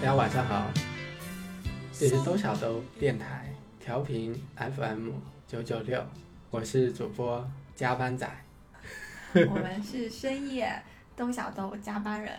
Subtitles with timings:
[0.00, 0.70] 大家晚上好，
[1.92, 5.10] 这是兜小兜电台调频 FM
[5.48, 6.00] 九九六，
[6.52, 7.44] 我是主播
[7.74, 8.24] 加班仔，
[9.34, 10.80] 我们是深夜
[11.16, 12.32] 兜小兜加班人，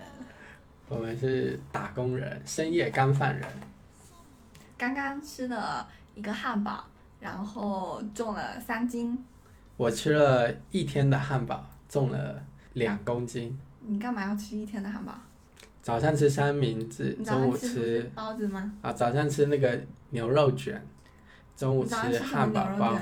[0.88, 3.46] 我们是打工人，深夜干饭人。
[4.78, 5.86] 刚刚吃了
[6.16, 6.86] 一个汉堡，
[7.20, 9.22] 然后重了三斤。
[9.76, 12.42] 我吃了一天的汉堡，重了
[12.72, 13.60] 两公斤。
[13.82, 15.14] 你干嘛要吃一天的汉堡？
[15.82, 18.74] 早上吃三明治，中午吃包子吗？
[18.82, 19.80] 啊，早上吃那个
[20.10, 20.82] 牛肉卷，
[21.56, 22.98] 中午吃汉堡包。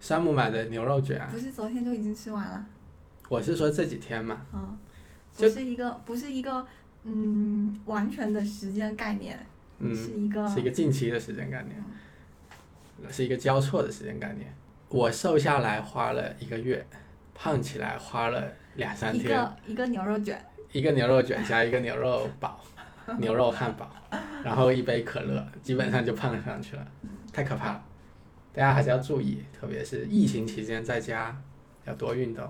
[0.00, 2.66] 山姆买的牛肉卷啊，不是昨天就已经吃完了？
[3.30, 4.76] 我是说这几天嘛，嗯，
[5.34, 6.66] 就不是一个不是一个
[7.04, 9.38] 嗯完全的时间概念，
[9.78, 14.54] 嗯，是一个是一个近期的时间概念，是一个交错的时间概念。
[14.90, 16.86] 我瘦下来花了一个月，
[17.34, 19.28] 胖起来花了两三天一。
[19.28, 20.38] 个一个牛肉卷，
[20.74, 22.60] 一个牛肉卷加一个牛肉堡，
[23.18, 23.88] 牛肉汉堡，
[24.42, 26.84] 然后一杯可乐，基本上就胖上去了，
[27.32, 27.84] 太可怕了。
[28.52, 31.40] 大家还是要注意，特别是疫情期间在家
[31.84, 32.44] 要多运动。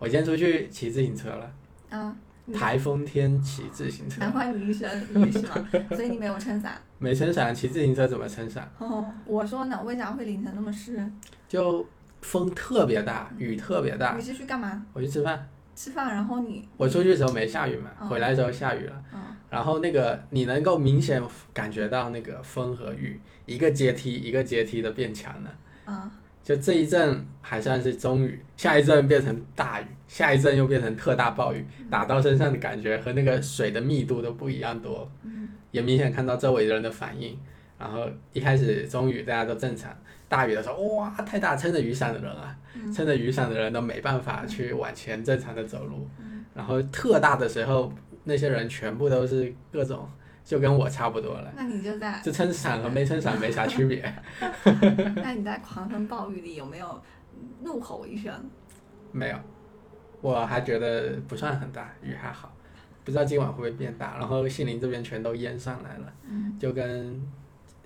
[0.00, 1.52] 我今天出去骑自行车了，
[1.90, 2.16] 啊，
[2.52, 5.68] 台风天骑自行车难，怪你一身雨是吗？
[5.94, 6.76] 所以你没有撑伞。
[6.98, 8.68] 没撑伞，骑自行车怎么撑伞？
[8.78, 11.08] 哦，我说呢，为啥会淋成那么湿？
[11.46, 11.86] 就
[12.20, 14.22] 风特别大，雨特别大你。
[14.24, 14.84] 是去干嘛？
[14.92, 15.48] 我去吃饭，
[15.80, 19.02] 吃饭，然后你，我出去的时候没下雨嘛，嗯回来的时候下雨了。
[19.14, 21.22] 嗯，然后那个你能够明显
[21.54, 25.50] 感觉到那个风和雨一个阶梯一个阶梯的变强了。
[25.86, 26.10] 嗯，
[26.44, 37.38] 就这一阵还算是中雨，下一阵变成大雨，下一阵又变成特大暴雨，打到身上的感觉和那个水的密度都不一样多，嗯也明显看到周围人的反应。
[37.80, 39.90] 然后一开始中雨大家都正常，
[40.28, 42.54] 大雨的时候哇太大，撑着雨伞的人啊，
[42.94, 46.06] 撑着雨伞的人都没办法去往前正常的走路。
[46.54, 47.90] 然后特大的时候，
[48.24, 50.06] 那些人全部都是各种，
[50.44, 54.02] 就跟我差不多了，那你就在，就撑伞和没撑伞没啥区别。
[55.16, 57.02] 那你在狂风暴雨里有没有
[57.62, 58.32] 怒吼一声？
[59.12, 59.36] 没有，
[60.20, 62.54] 我还觉得不算很大，雨还好，
[63.04, 64.18] 不知道今晚会不会变大。
[64.18, 67.18] 然后杏林这边全都淹上来了，嗯，就跟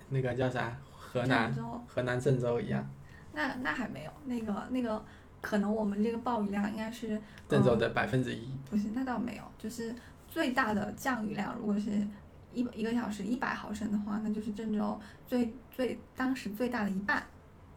[0.09, 1.53] 那个叫啥河南
[1.87, 2.87] 河南郑州一样，
[3.33, 5.03] 那那还没有，那个那个，
[5.41, 8.49] 可能我们这个暴雨量应该是郑州的百分之一。
[8.69, 9.93] 不是，那倒没有，就是
[10.27, 11.89] 最大的降雨量，如果是
[12.53, 17.21] 一一个小时一百毫升的话，那就是郑州最最当时最大的一半。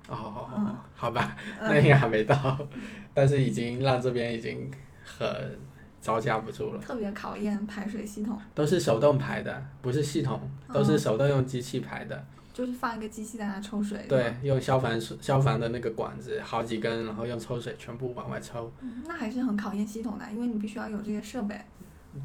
[0.08, 2.58] 哦，嗯好吧，嗯那应该还没到，
[3.12, 4.70] 但是已经让这边已经
[5.04, 5.58] 很
[6.00, 6.80] 招架不住了。
[6.80, 10.40] 特别考验排水系统，都是手动排的，不是系统，
[10.72, 12.24] 都是手动用机器排的。
[12.52, 14.04] 就是放一个机器在那抽水。
[14.08, 18.72] 对，用消防消防的那个管子，好几根，然后用抽水全部往外抽。
[18.80, 21.60] 嗯，那还是很考验系统的，因为你必须要有这些设备。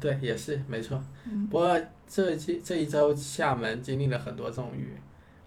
[0.00, 1.00] 对，也是没错。
[1.24, 4.94] 嗯不过这这这一周厦门经历了很多这种雨，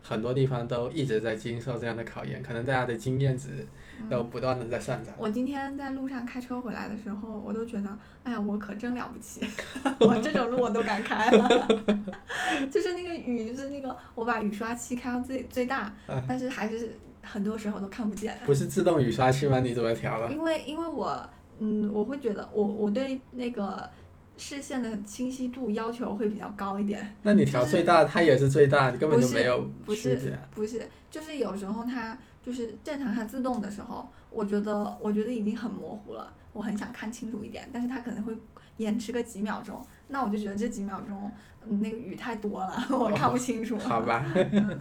[0.02, 3.68] 很多地方都一直在经受这样的考验，可能大家的经验值
[4.09, 5.13] 都不断的在上涨。
[5.18, 7.90] 我今天在路上开车回来的时候，我都觉得，
[8.24, 9.41] 哎呀，我可真了不起，
[10.00, 11.68] 我这种路我都敢开了。
[12.72, 18.38] 就是那个雨，就是那个我把雨刷器开到最最大，嗯但是还是很多时候都看不见。
[18.46, 19.59] 不是自动雨刷器吗？
[19.59, 20.31] 你怎么调了？
[20.31, 21.29] 因为因为我
[21.59, 23.90] 嗯，我会觉得我我对那个
[24.38, 27.16] 视线的清晰度要求会比较高一点。
[27.24, 30.16] 那你调最大，它也是最大，你根本就没有不是。
[30.53, 38.34] 不是，就是有时候它就是正常它自动的时候，我觉得我觉得已经很模糊了，我很想看清楚一点，但是它可能会
[38.78, 41.31] 延迟个几秒钟，那我就觉得这几秒钟，
[41.68, 43.78] 嗯，那个雨太多了， 我看不清楚。
[43.78, 44.26] 好吧，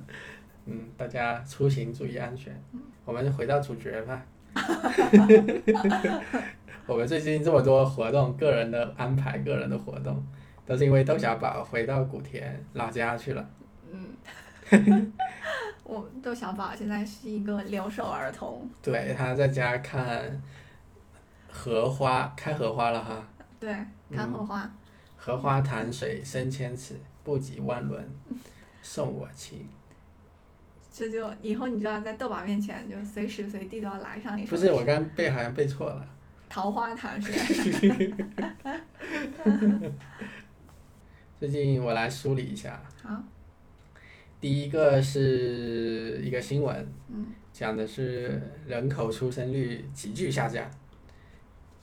[0.67, 2.55] 嗯，大家出行注意安全。
[3.05, 4.25] 我们回到主角吧。
[6.87, 10.25] 我们最近这么多活动，个人的安排，个人的活动，
[10.65, 13.51] 都是因为窦小宝回到古田老家去了。
[13.91, 15.13] 嗯，
[15.83, 20.41] 我窦小宝现在是一个留守儿童，对，他在家看
[21.51, 23.27] 荷花，开荷花了哈。
[23.59, 23.75] 对，
[24.15, 24.71] 看荷花，
[25.17, 26.95] 荷花潭水深千尺，
[27.25, 28.09] 不及汪伦，
[28.81, 29.69] 送我情。
[30.93, 34.51] 这就以后你就要在豆宝面前就随时随地都要来上一首。
[34.51, 36.09] 不是，我刚背好像背错了。
[36.49, 37.35] 桃花潭水。
[41.39, 43.23] 最近我来梳理一下，好，
[44.41, 46.75] 第一个是一个新闻，
[47.09, 50.67] 嗯，讲的是人口出生率急剧下降，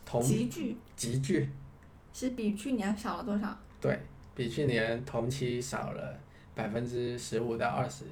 [0.03, 1.47] 同急剧急剧，
[2.11, 3.55] 是比去年少了多少？
[3.79, 3.99] 对
[4.33, 6.19] 比去年同期少了
[6.55, 8.05] 百分之十五到二十，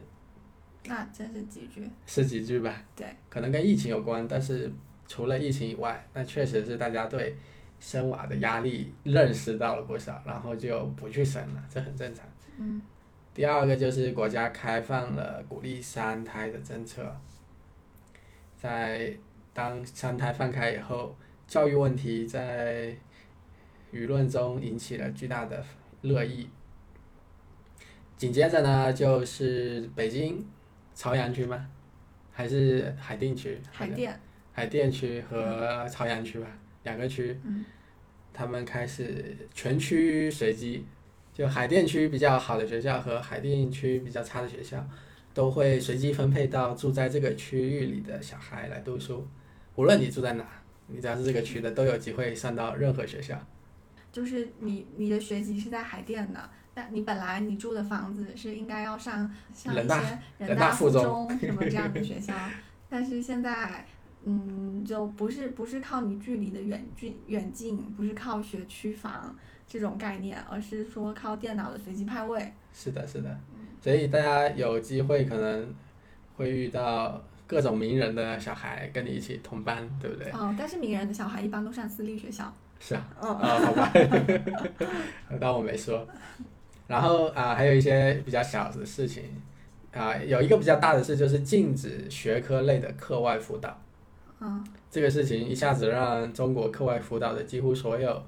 [0.86, 1.90] 那真是急剧。
[2.06, 2.84] 是几句吧？
[2.96, 4.72] 对，可能跟疫情有关，但是
[5.12, 7.36] 除了疫情以外，那确实是大家对
[7.82, 12.26] 生娃的压力认识到了不少，然后就不去生了，这很正常。
[12.58, 12.82] 嗯
[13.34, 17.14] 第二个就是国家开放了鼓励三胎的政策，
[18.56, 19.14] 在
[19.54, 21.14] 当三胎放开以后，
[21.46, 22.96] 教育问题在
[23.92, 25.62] 舆论中引起了巨大的
[26.02, 26.50] 热议。
[28.16, 30.46] 紧接着呢，就是北京
[30.96, 31.68] 朝阳区吗？
[32.32, 33.60] 还是海淀区？
[33.72, 34.18] 海淀，
[34.54, 36.48] 海淀区和朝阳区吧，
[36.84, 37.64] 两个区，嗯
[38.34, 40.86] 他们开始全区随机，
[41.34, 44.88] 就海淀区比较好的学校和海淀区比较差的学校，
[45.34, 49.28] 都会随机分配到住在这个区域里的小孩来读书，
[49.76, 50.46] 无论你住在哪，
[50.88, 53.38] 你只要是这个区的，都有机会上到任何学校。
[54.14, 62.34] 就是你你的学籍是在海淀的，但你本来你住的房子是应该要上像一人大些人人大附中什么这样的学校，
[62.90, 63.86] 但是现在。
[64.24, 69.36] 嗯，就不是不是靠你距离的远距远近，不是靠学区房
[69.68, 72.54] 这种概念，而是说靠电脑的随机派位。
[72.74, 73.40] 是的，是的，
[73.82, 75.74] 所以大家有机会可能
[76.38, 80.32] 会遇到各种名人的小孩跟你一起同班，对不对？
[80.32, 82.54] 哦，但是名人的小孩一般都上私立学校。
[82.80, 83.92] 是啊，嗯啊、好吧，
[85.42, 86.08] 当我没说。
[86.88, 89.24] 然后啊、还有一些比较小的事情
[89.94, 93.78] 啊、有一个比较大的事就是禁止学科类的课外辅导。
[94.42, 98.22] 嗯这个事情一下子让中国课外辅导的几乎所有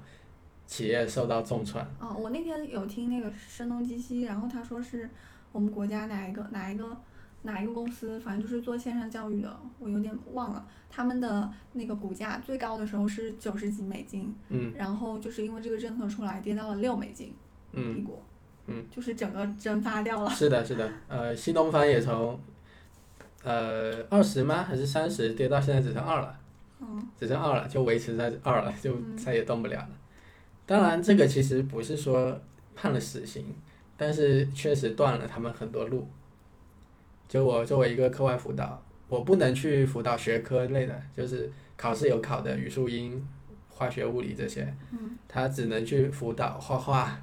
[0.66, 1.84] 企业受到重创。
[1.98, 5.10] 哦，我那天有听那个声东击西，然后他说是
[5.52, 6.96] 我们国家哪一个哪一个
[7.42, 10.66] 哪一个公司，反正就是做线上教育的，我有点忘了。
[10.88, 17.34] 他们的那个股价最高的时候是九十几美金，嗯然后就是因为这个政策出来，跌到了六美金
[17.72, 18.22] 嗯一嗯，股，
[18.68, 20.30] 嗯，就是整个蒸发掉了。
[20.30, 20.88] 是的，是的。
[21.08, 22.38] 呃，新东方也从
[23.44, 24.64] 呃二十吗？
[24.64, 26.40] 还是三十跌到现在只剩二了。
[26.80, 29.90] 嗯只剩二了，就维持在二了，就嗯再也动不了了。
[30.66, 32.38] 当然，这个其实不是说
[32.74, 33.54] 判了死刑，
[33.96, 36.08] 但是确实断了他们很多路。
[37.28, 43.26] 就我作为一个课外辅导，我不能去辅导学科类的，就是考试有考的语数英、
[43.70, 47.18] 化学、物理这些，嗯他只能去辅导画画，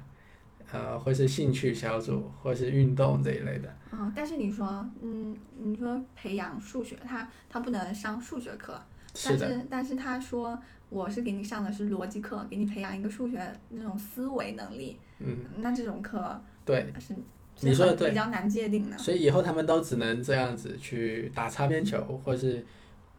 [0.72, 3.72] 呃，或是兴趣小组，或是运动这一类的。
[3.92, 8.80] 嗯，但是你说，嗯，你说培养数学，他他不能上数学课，
[9.24, 10.58] 但是，是但是他说
[10.88, 16.92] 我是给你上的是逻辑课，给你培养一个数学那种思维能力，嗯，那这种课对。
[16.98, 17.14] 是
[17.60, 18.96] 你说的对比较难界定的。
[18.96, 22.64] 所以以后他们都只能这样子去打擦边球，或是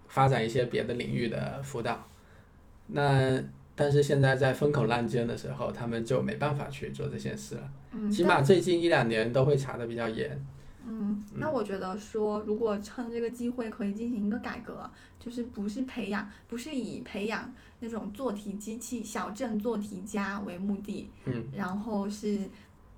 [0.07, 2.03] 发展一些别的领域的辅导。
[2.87, 3.39] 那
[3.75, 7.71] 但是现在在风口浪尖的时候，他们就没办法去做这些事了。
[7.91, 10.43] 嗯，起码最近一两年都会查的比较严。
[10.85, 14.89] 嗯，那我觉得说，如果趁这个机会可以进行一个改革，
[15.19, 22.39] 就是不是培养，不是以培养那种做题机器、小镇做题家为目的，嗯，然后是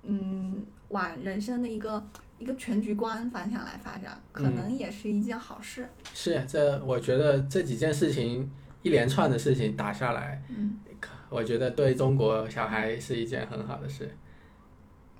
[0.02, 2.04] 嗯往人生的一个
[2.38, 4.54] 一个全局观方向来发展，可嗯。
[4.56, 5.88] 能也是一件好事。
[6.12, 8.50] 是这，我觉得这几件事情
[8.82, 10.78] 一连串的事情打下来，嗯。
[11.28, 14.08] 我觉得对中国小孩是一件很好的事。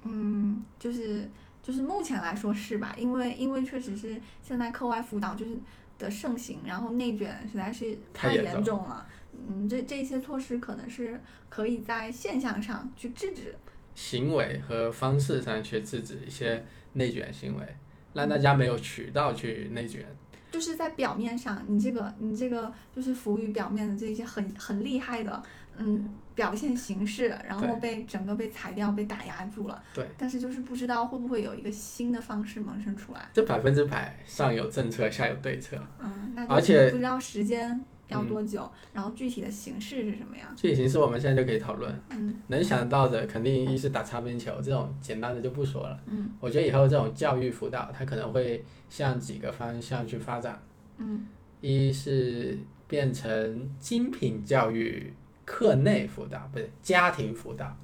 [0.05, 1.29] 嗯，就是
[1.67, 2.95] 就是目前来说是吧？
[2.97, 5.57] 因为因为确实是现在课外辅导就是
[5.99, 9.05] 的盛行，然后内卷实在是太严重了。
[9.33, 13.53] 嗯，这这些措施可能是可以在现象上去制止。
[13.97, 17.67] 行为和方式上去制止一些内卷行为，
[18.15, 20.07] 让大家没有渠道去内卷。
[20.53, 25.43] 就是在表面上，你这个你这个就是浮于表面的这些很很厉害的，
[25.79, 29.83] 嗯，表现形式，然后被整个被裁掉、被打压住了。
[29.95, 30.07] 对。
[30.17, 33.29] 但是就是不知道会不会有一个新的方式萌生出来。
[33.33, 35.79] 这百分之百上有政策，下有对策。
[36.01, 40.49] 嗯，那而且不知道时间要嗯多久，然后具体的形式是什么样。
[40.55, 46.01] 具体形式我们现在就可以讨论，嗯能想到的肯定一是打擦边球，这种简单的就不说了。
[46.07, 50.61] 嗯我觉得以后这种教育辅导，它可能会向几个方向去发展。
[50.99, 51.27] 嗯
[51.61, 52.57] 一是
[52.87, 55.13] 变成精品教育
[55.47, 57.75] 课内辅导，不是家庭辅导，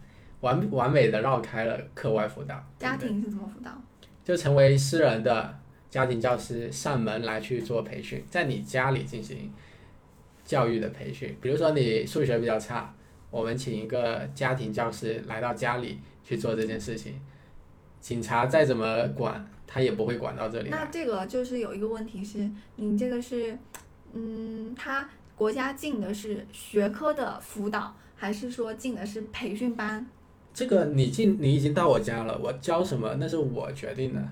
[0.40, 2.62] 完完美的绕开了课外辅导。
[2.78, 3.71] 家庭是怎么辅导？
[4.23, 9.50] 就成为私人的家庭教师上门来去做培训，在你家里进行
[10.45, 11.35] 教育的培训。
[11.40, 12.95] 比如说你数学比较差，
[13.31, 17.21] 我们请一个家庭教师来到家里去做这件事情。
[18.00, 20.71] 警察再怎么管，他也不会管到这里。
[20.71, 23.57] 那这个就是有一个问题是，你这个是，
[24.12, 25.09] 嗯，他
[25.42, 30.06] 国家进的是学科的辅导，还是说进的是培训班？
[30.54, 34.22] 这个你进，你已经到我家了，我教什么那是我决定的，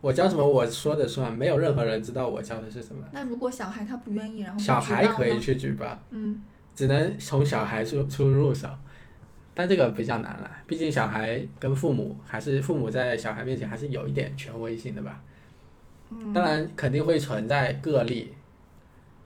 [0.00, 3.06] 我教什么我说的算，没有任何人知道我教的是什么。
[3.12, 6.40] 那如果小孩他不愿意，然后小孩可以，去举报，嗯
[6.74, 8.66] 只能从小孩出出入手，
[9.52, 15.22] 但这个比较难了，毕竟小孩跟父母还是父母在小孩面前还是有一点权威性的吧。
[16.08, 18.32] 嗯，当然肯定会存在个例，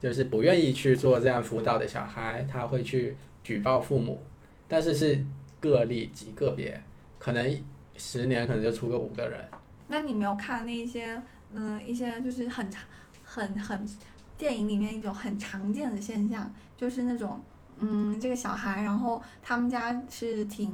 [0.00, 4.22] 就是不愿意去做这样辅导的小孩，他会去举报父母，
[4.66, 5.24] 但是是
[5.60, 6.80] 个例极个别，
[7.18, 7.64] 可能
[7.96, 9.40] 十年可能就出个五个人。
[9.88, 11.20] 那你没有看那一些，
[11.52, 12.82] 嗯、一些就是很常、
[13.24, 13.88] 很很
[14.36, 17.40] 电影里面一种很常见的现象，就是那种，
[17.78, 20.72] 嗯，这个小孩，然后他们家是挺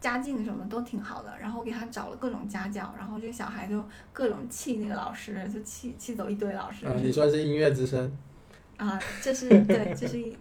[0.00, 6.84] 家境什么都挺好的，然后给他找了各种家教，然后这个小孩就各种气那个老师，就气气走一堆老师。
[6.84, 8.12] 嗯，你说是音乐之声，
[8.76, 10.36] 啊，这是对，这是一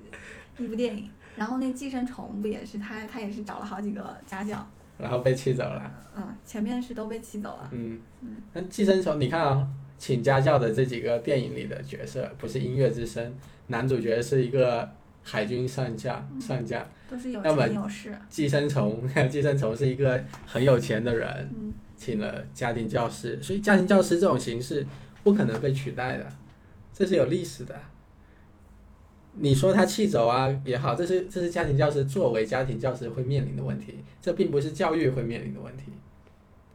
[0.57, 1.09] 一部电影。
[1.35, 4.65] 然后那寄生虫不也是他，他也是找了好几个家教，
[4.97, 5.91] 然后被气走了。
[6.15, 7.69] 嗯，前面是都被气走了。
[7.71, 13.33] 嗯嗯，那寄生虫，你看啊，请家教的这几个电影里的角色，不是音乐之声，
[13.67, 14.89] 男主角是一个
[15.23, 16.85] 海军上将，上将。
[17.09, 18.17] 都是有钱有势。
[18.29, 24.85] 寄生虫， 寄生虫是一个很有钱的人，嗯请了家庭教师，所以家庭教师这种形式
[25.23, 26.25] 不可能被取代的，
[26.93, 27.75] 这是有历史的。
[29.37, 35.91] 你说他气走啊也好，这是这是家庭教师作为家庭教师会面临的问题，这并不是教育会面临的问题，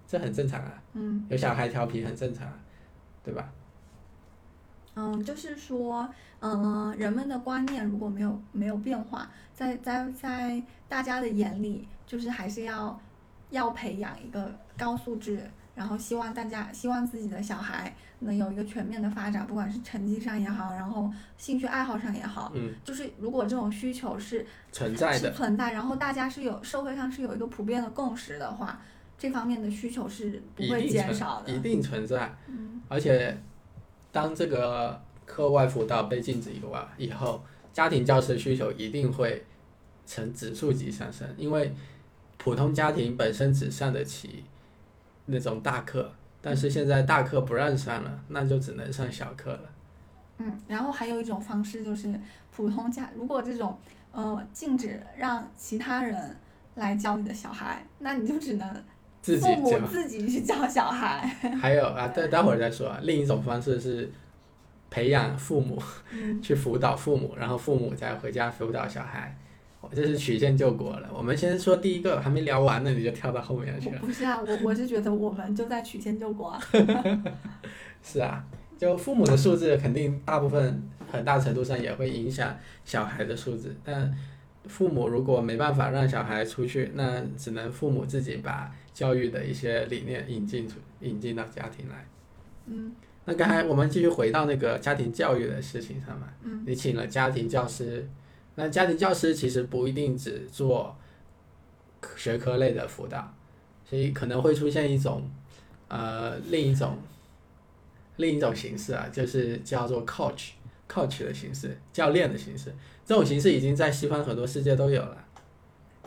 [0.06, 0.82] 这很正常啊。
[0.92, 2.58] 嗯有小孩调皮很正常啊，
[3.24, 3.52] 对吧？
[4.94, 6.08] 嗯，就是说，
[6.40, 13.00] 嗯、人们的观念如果没有没有变化，在在在大家的眼里，就是还是要
[13.50, 28.82] 要培养一个高素质，然后希望大家希望自己的小孩能有一个全面的发展，不管是成绩上也好，然后兴趣爱好上也好，嗯，就是如果这种需求是存在的，是存在，然后大家是有社会上是有一个普遍的共识的话，
[29.16, 31.52] 这方面的需求是不会减少的。
[31.52, 32.34] 一定存在。
[32.48, 33.40] 嗯而且，
[34.10, 37.40] 当这个课外辅导被禁止以外以后，
[37.72, 39.46] 家庭教师需求一定会
[40.04, 41.72] 呈指数级上升，因为
[42.36, 44.42] 普通家庭本身只上得起
[45.30, 49.62] 那种大课，但是现在大课不让上了，那就只能上小课了。
[50.38, 52.12] 嗯，然后还有一种方式就是
[52.50, 53.78] 普通家， 如果这种
[54.12, 56.36] 呃禁止让其他人
[56.76, 58.84] 来教你的小孩，那你就只能
[59.20, 61.26] 自己父母，自己去教小孩。
[61.60, 62.98] 还有啊，待待会儿再说啊。
[63.02, 64.10] 另一种方式是
[64.88, 69.36] 培养父母嗯去辅导父母，然后父母再回家辅导小孩，
[69.80, 71.10] 哦这是曲线救国了。
[71.14, 73.98] 我们先说第一个，还没聊完呢，你就跳到后面去了。
[74.00, 76.60] 不是啊，我我是觉得我们就在曲线救国啊。
[78.02, 78.44] 是啊，
[78.78, 84.12] 就父母的素质肯定大部分很大程度上也会影响小孩的素质，但
[84.66, 92.06] 父母如果没办法让小孩出去，那只能父母自己把教育的一些理念引进出引进到家庭来。
[92.66, 92.92] 嗯
[93.24, 98.08] 那刚才我们继续回到那个家庭教育的事情上嘛，嗯你请了家庭教师，
[98.60, 100.94] 那家庭教师其实不一定只做
[102.14, 103.34] 学科类的辅导，
[103.88, 105.30] 所以可能会出现一种
[105.88, 106.98] 呃另一种
[108.16, 110.50] 另一种形式啊，就是叫做 coach
[110.86, 112.70] coach 的形式，教练的形式。
[113.06, 115.24] 这种形式已经在西方很多世界都有了。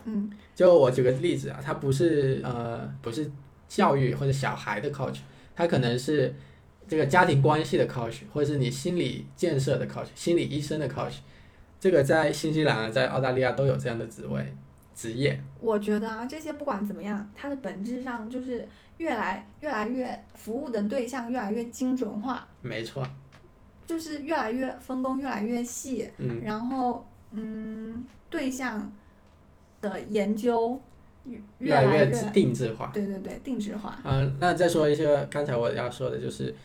[0.06, 3.32] 嗯就我举个例子啊，他不是呃不是
[3.68, 5.18] 教育或者小孩的 coach，
[5.56, 6.36] 他可能是
[6.88, 11.16] 这个家庭关系的 coach，或者是你心理建设的 coach，心理医生的 coach。
[11.84, 14.56] 这个在新西兰啊，在澳大利亚都有这样的职位
[14.96, 15.38] 职业。
[15.60, 18.66] 我觉得啊，这些不管怎么样，它的本质上就是
[19.00, 23.06] 越来越来越服务的对象越来越精准化，没错，
[23.86, 28.90] 就是越来越分工越来越细，嗯，然后嗯，对象
[29.82, 30.80] 的研究
[31.58, 32.92] 越来越定制化。
[32.94, 34.00] 对对对，定制化。
[34.06, 36.56] 嗯，那再说一些刚才我要说的，就是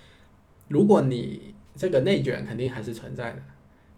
[0.69, 3.43] 如果你这个内卷肯定还是存在的，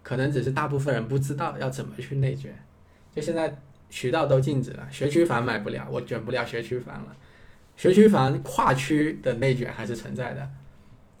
[0.03, 2.53] 可能只是大部分人不知道要怎么去内卷。
[3.15, 3.57] 就现在
[3.89, 7.15] 渠道都禁止了，学区房买不了，我卷不了学区房了。
[7.75, 10.47] 学区房跨区的内卷还是存在的，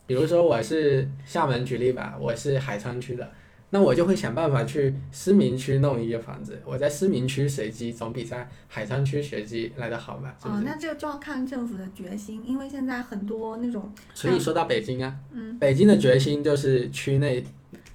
[0.05, 3.31] 比如说我是厦门举例吧，我是海沧区的，
[3.71, 10.35] 那我就会想办法去思明区弄一个房子，我在思明区随机总比在海沧区随机来的好吧？
[10.39, 10.65] 是不啊、是？
[10.65, 17.43] 那这个就要看政府的决心，因为现在很多那种，所以说到北京啊，嗯，北京的决心就是区内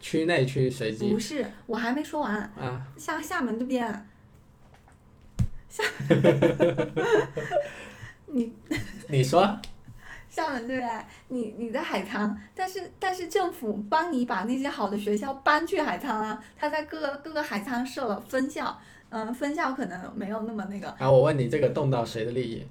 [0.06, 1.10] 区内去随机。
[1.10, 4.06] 不是，我还没说完，啊，像厦门这边，
[5.68, 5.82] 厦，
[8.26, 8.52] 你。
[9.08, 9.58] 你说。
[10.28, 22.64] 厦门这边，你你在海沧，但是但是政府帮你把那些好的学校搬去海沧啊，他在各个各个海沧设了分校，嗯，分校可能没有那么那个，啊我问你，这个动到谁的利益？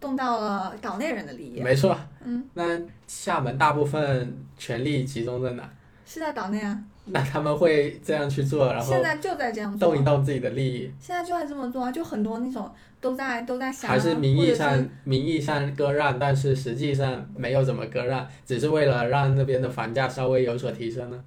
[0.00, 5.68] 动到了岛内人的利益，没错，嗯，那厦门大部分权力集中在哪？
[6.06, 21.24] 是在岛内啊，那他们会这样去做，然后现在就在这样做动一，动自己的利益，现在就在这么做啊，就很多那种都在都在想啊，还是名义上名义上割让，但是实际上没有怎么割让，只是为了让那边的房价稍微有所提升呢？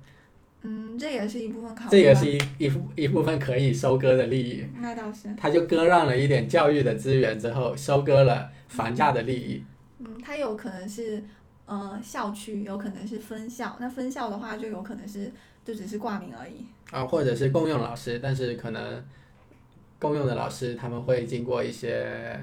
[0.63, 4.63] 嗯，这也是一部分考虑，这也是一一部一部分可以收割的利益。
[4.80, 9.63] 那倒是，他就割让了一点教育的资源之后，收割了房价的利益。
[9.98, 11.24] 嗯，它有可能是
[11.65, 15.32] 呃校区，有可能是分校，那分校的话就有可能是
[15.65, 19.03] 就只是挂名而已，啊，或者是共用老师，但是可能
[19.98, 22.39] 共用的老师他们会经过一些，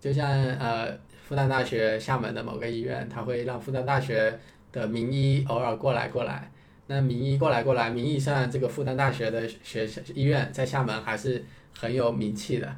[0.00, 4.36] 就像呃复旦大学厦门的某个医院，他会让复旦大学
[4.72, 6.50] 的名医偶尔过来过来。
[6.88, 11.44] 那名医过来过来，名义上这个复旦大学的学校医院在厦门还是
[11.76, 12.76] 很有名气的，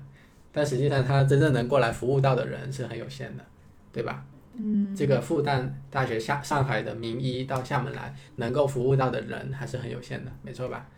[0.51, 3.45] 但实际上他真正能过来服务到的人是很有限的，
[3.93, 4.25] 对吧？
[4.55, 10.89] 嗯，这个复旦大学下上海的名医到厦门来，能够服务到的人还是很有限的，没错吧？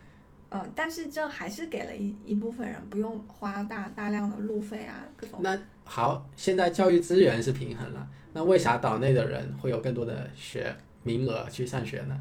[0.49, 5.39] 嗯，但是这还是给了一一部分人不用花大大量的路费啊，各种。
[5.43, 12.17] 那好，现在教育资源是平衡了，那为啥岛内的人会有更多的学名额去上学呢？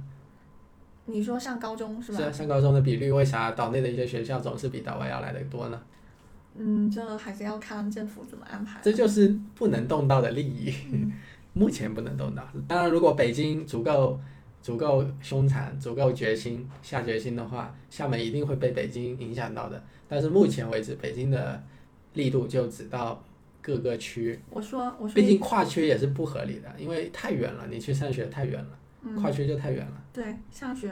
[1.06, 2.24] 你说上高中是吧？
[2.24, 5.80] 啊，上高中的比率为啥岛内的一些学校总是比岛外要来的多呢？
[6.56, 8.80] 嗯，这还是要看政府怎么安排。
[8.82, 11.12] 这就是不能动到的利益，嗯
[11.54, 12.44] 目前不能动到。
[12.68, 14.20] 当然，如果北京足够
[14.62, 19.82] 足够凶残、足够决心下决心的话，厦门一定会被北京影响到的。
[20.08, 21.62] 但是目前为止，北京的
[22.14, 23.22] 力度就只到
[23.62, 28.89] 各个区，我说我说毕竟跨区也是不合理的，因为太远了，你去上学太远了，嗯，
[29.20, 30.02] 跨区就太远了。
[30.12, 30.90] 对，上学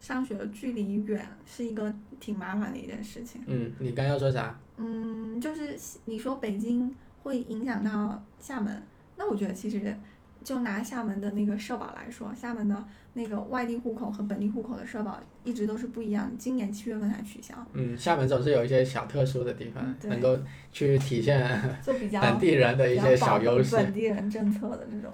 [0.00, 3.40] 上学距离远是一个挺麻烦的一件事情。
[3.46, 4.58] 嗯，你刚要说啥？
[4.76, 8.82] 嗯，就是你说北京会影响到厦门，
[9.16, 9.96] 那我觉得其实
[10.44, 12.84] 就拿厦门的那个社保来说，厦门的
[13.14, 20.38] 那个外地户口和本地户口的社保一直都是不一样的，今年七月份才取消，嗯，厦门总是有一些小特殊的地方，对能够
[20.70, 23.74] 去体现就比较本地人的一些小优势。
[23.74, 25.12] 本地人政策的这种。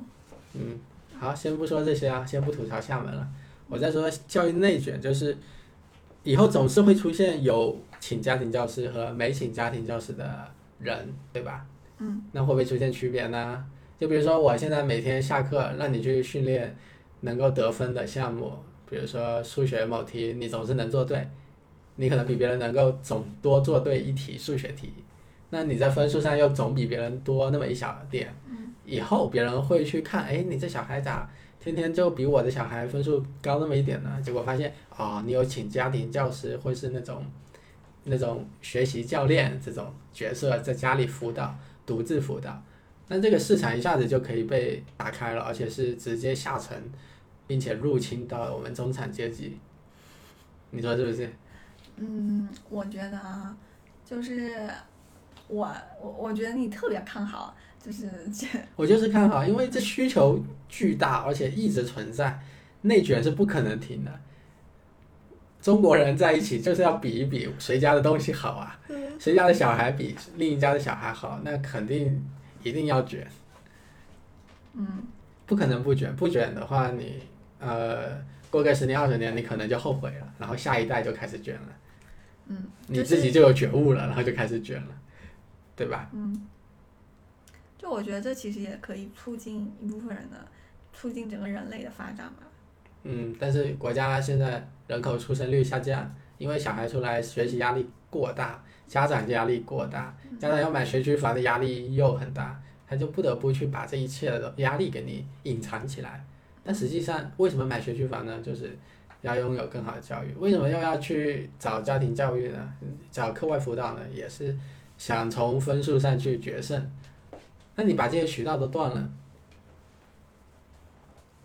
[0.57, 0.79] 嗯，
[1.25, 3.27] 好，先不说这些啊，先不吐槽厦门了。
[3.67, 5.35] 我再说教育内卷，就是
[6.23, 10.47] 以后总是会出现有请家庭教师和没请家庭教师的
[10.79, 11.65] 人，对吧？
[11.99, 13.65] 嗯，那会不会出现区别呢？
[13.99, 16.77] 就比如说，我现在每天下课让你去训练
[17.21, 18.53] 能够得分的项目，
[18.91, 21.27] 比如说数学某题，你总是能做对，
[21.97, 24.93] 你可能比别人能够总多做对一题数学题，
[25.49, 28.35] 那你在分数上又总比别人多那么一小点，
[28.85, 34.21] 以后别人会去看，哎，你这小孩咋天天就比我的小孩分数高那么一点呢？
[34.23, 37.25] 结果发现，哦，你有请家庭教师或是那种
[38.05, 42.63] 那种学习教练这种角色在家里辅导，独自辅导，
[43.09, 46.77] 那这个市场一下子就可以被打开了，而且是直接下沉，
[47.47, 49.59] 并且入侵到我们中产阶级，
[50.71, 51.33] 你说是不是？
[51.97, 53.57] 嗯，我觉得啊，
[54.05, 54.69] 就是
[55.49, 62.41] 我我我觉得你特别看好，就是这 我就是看好，因为这需求巨大，而且一直存在，
[62.83, 64.11] 内卷是不可能停的。
[65.61, 68.79] 中国人在一起就是要比一比谁家的东西好啊，
[69.19, 72.25] 谁家的小孩比另一家的小孩好，那肯定
[72.63, 73.27] 一定要卷，
[74.75, 74.87] 嗯
[75.47, 76.15] 不可能不卷。
[76.17, 77.23] 不卷的话，你
[77.59, 78.19] 呃
[78.51, 81.69] 过个十年二十年，你可能就后悔了，然后下一代就开始卷了，
[82.49, 84.89] 嗯，你自己就有觉悟了，然后就开始卷了，
[85.77, 86.11] 对吧？
[86.15, 86.47] 嗯，
[87.85, 90.39] 就我觉得这其实也可以促进一部分人的，
[90.95, 92.43] 促进整个人类的发展吧。
[93.03, 106.25] 嗯，但是国家现在人口出生率下降，因为小孩出来学习压力过大，家长压力过大，家长要买学区房的压力又很大，他就不得不去把这一切的压力给你隐藏起来。
[106.65, 108.41] 但实际上，为什么买学区房呢？
[108.43, 108.75] 就是
[109.21, 110.33] 要拥有更好的教育。
[110.39, 112.73] 为什么又要去找家庭教育呢？
[113.11, 114.01] 找课外辅导呢？
[114.11, 114.57] 也是
[114.97, 116.91] 想从分数上去决胜。
[117.77, 119.11] 那你把这些渠道都断了，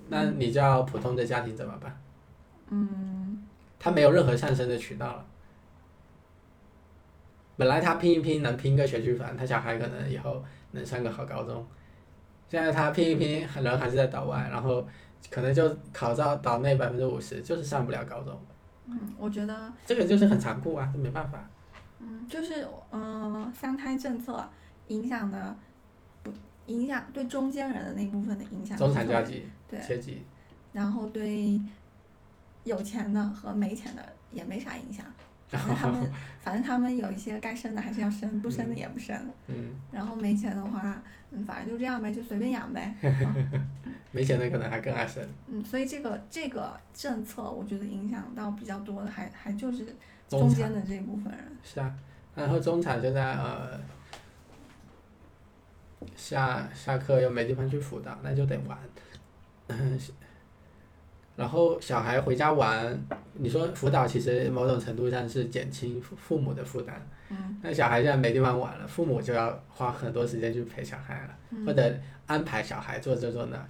[0.09, 2.01] 那你叫普通的家庭怎么办？
[2.69, 3.45] 嗯
[3.79, 5.25] 他没有任何上升的渠道了。
[7.57, 11.65] 本来他拼一拼能拼个学区房，他小孩可能以后能上个好高中。
[12.47, 14.85] 现在他拼一拼，人还是在岛外，然后
[15.29, 18.39] 可能就考到岛内百分之五十，就是上不了高中。
[18.85, 21.47] 嗯，我觉得这个就是很残酷啊，这没办法。
[21.99, 24.47] 嗯就是嗯、呃三胎政策
[24.87, 25.68] 影响的不
[26.69, 30.23] 影响对中间人的那部分的影响，中产阶级、对，阶级，
[30.71, 31.59] 然后对
[32.63, 35.05] 有钱的和没钱的也没啥影响。
[35.51, 39.15] 然后他们 反正他们有一些该生的还是要生，不生的也不生。
[39.47, 41.01] 嗯，然后没钱的话，
[41.31, 42.93] 嗯，反正就这样呗，就随便养呗。
[44.11, 45.27] 没钱的可能还更爱生。
[45.47, 49.95] 嗯，所以这个这个政策，我觉得影响到比较多的还还就是
[50.27, 51.41] 中间的这一部分人。
[51.63, 51.91] 是啊，
[52.35, 53.79] 然后中产现在呃，
[56.15, 58.77] 下下课又没地方去辅导，那就得玩。
[61.35, 62.99] 然后小孩回家玩，
[63.33, 67.01] 你说辅导其实某种程度上是减轻父父母的负担。
[67.29, 73.67] 嗯那小孩现在没地方玩了，父母就要花很多时间去陪小孩了，或嗯者安排小孩做这做那。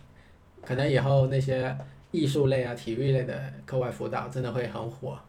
[0.66, 1.76] 可能以后那些
[2.12, 5.20] 艺术类啊、体育类的课外辅导真的会很火，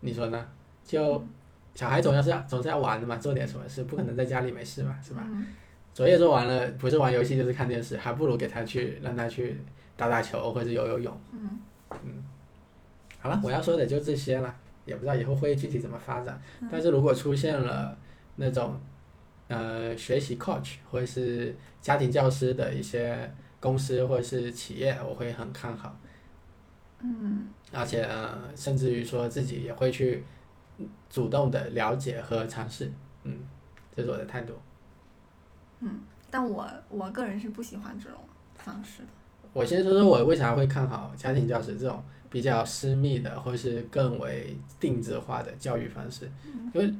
[0.00, 0.46] 你说呢？
[0.82, 1.22] 就
[1.74, 5.22] 小孩总要是要总是要玩的嘛，做点什么事，不可能在家里没事嘛，是吧？
[5.26, 5.46] 嗯
[5.92, 9.60] 作业做完了，不是玩游戏就是看电视，还不如给他去让他去
[9.96, 11.20] 打打球或者游游泳。
[11.34, 12.24] 嗯
[13.18, 14.54] 好了，我要说的就这些了，
[14.86, 16.40] 也不知道以后会具体怎么发展。
[16.60, 17.98] 嗯但是如果出现了
[18.36, 18.80] 那种
[19.48, 25.94] 呃学习 coach 或者是家庭教师的一些公司或者是企业，我会很看好，
[27.00, 30.24] 嗯而且呃甚至于说自己也会去
[31.10, 32.90] 主动的了解和尝试，
[33.24, 33.40] 嗯，
[33.94, 34.54] 这是我的态度。
[35.80, 38.18] 嗯，但我我个人是不喜欢这种
[38.54, 39.08] 方式的。
[39.52, 46.30] 我先说说我为啥会看好家庭教师这种比较私密的，或是更为定制化的教育方式，
[46.72, 46.94] 因为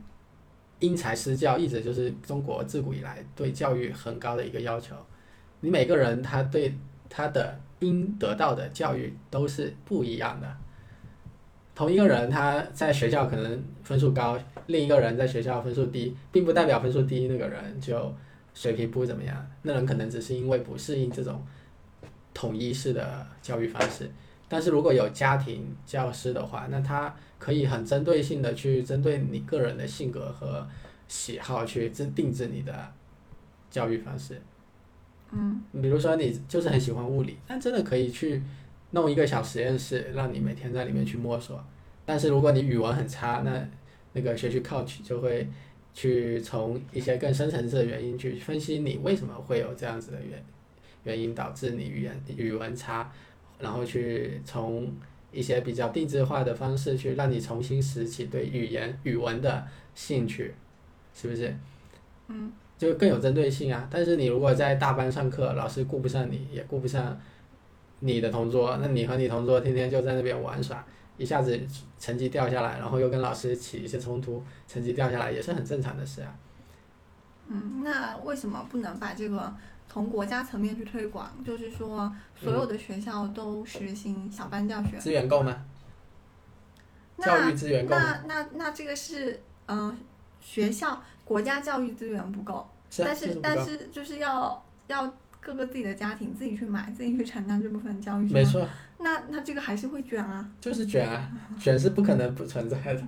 [0.80, 4.96] 因材施教一直就是中国自古以来对教育很高的一个要求。
[5.60, 6.74] 你每个人他对
[7.08, 10.56] 他的应得到的教育都是不一样的。
[11.74, 18.12] 同一个人他在学校可能分数高，另一个人在学校分数低，并不代表分数低那个人就
[18.54, 19.46] 水平不怎么样。
[19.62, 21.44] 那人可能只是因为不适应这种
[22.34, 24.10] 统一式的教育方式。
[24.48, 30.66] 但是如果有家庭教师的话，那他可以很针对性的去针对你个人的性格和
[31.06, 32.92] 喜好去制定制你的
[33.70, 34.40] 教育方式。
[35.32, 38.42] 嗯比如说你就是很喜欢物理，那真的可以去
[38.90, 41.64] 弄一个小实验室，让你每天在里面去摸索。
[42.04, 43.64] 但是如果你语文很差，那
[44.14, 45.48] 那个学习 coach 就会
[45.92, 50.42] 去从一些更深层次的原因去分析你为什么会有这样子的原
[51.04, 53.10] 原因导致你语言语文差，
[53.58, 54.92] 然后去从
[55.32, 60.54] 一些比较定制化的方式去让你重新拾起对语言语文的兴趣，
[61.14, 61.54] 是不是？
[62.28, 63.86] 嗯就更有针对性啊。
[63.90, 67.20] 但是你如果在大班上课，老师顾不上你，也顾不上
[67.98, 70.82] 你的同桌，那你和你同桌天天就在那边玩耍，
[71.20, 71.60] 一下子
[71.98, 76.34] 成绩掉下来，然后又跟老师起一些冲突，成绩掉下来也是很正常的事啊。
[77.48, 79.54] 嗯，那为什么不能把这个
[79.86, 81.30] 从国家层面去推广？
[81.44, 84.96] 就是说，所有的学校都实行小班教学。
[84.96, 85.62] 资源够吗？
[87.18, 88.20] 教那育资源够吗？
[88.26, 89.96] 那那那这个是嗯、呃
[90.40, 93.40] 学校国家教育资源不够，是啊，但是是。
[93.42, 98.30] 但是就是要要各个自己的家庭自己去买，自己去承担这部分教育。
[98.30, 98.44] 没。
[98.44, 103.02] 错，那那这个还是会卷啊，就是卷啊，卷是不可能不存在的。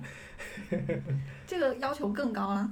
[1.45, 2.69] 这个要求更高啊。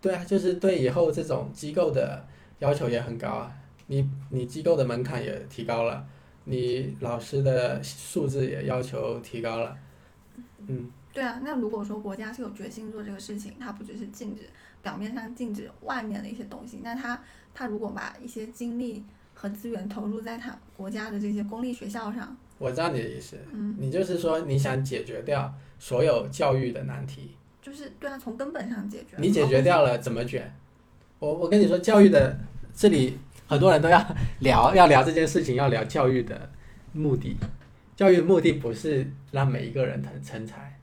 [0.00, 2.24] 对啊，就是对以后这种机构的
[2.60, 3.52] 要求也很高啊。
[3.88, 6.06] 你你机构的门槛也提高了，
[6.44, 9.76] 你老师的素质也要求提高了。
[10.66, 14.42] 嗯，对啊，那如果说国家是有决心做这个事情，它不只是禁止
[14.82, 17.20] 表面上禁止外面的一些东西，那它
[17.58, 19.02] 它如果把一些精力
[19.34, 29.16] 和资源投入在他国家的这些公立学校上，我知道你的意思，嗯，你就是说你想解决掉所有教育的难题，就是对啊，从根本上解决。
[29.18, 30.54] 你解决掉了怎么卷？
[31.18, 32.38] 我我跟你说，教育的
[32.72, 33.18] 这里
[33.48, 34.06] 很多人都要
[34.38, 36.48] 聊要聊这件事情，要聊教育的
[36.92, 37.36] 目的。
[37.96, 40.78] 教育的目的不是让每一个人成成才，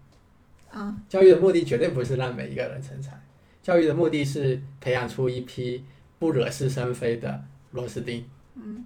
[0.71, 3.17] 啊，教育的目的绝对不是让每一个人成才，
[3.63, 5.85] 教育的目的是培养出一批
[6.19, 8.25] 不惹是生非的螺丝钉。
[8.55, 8.85] 嗯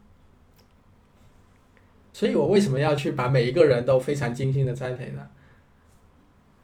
[2.12, 5.26] 所以我为什么要去把每一个人都非常精心的栽培呢？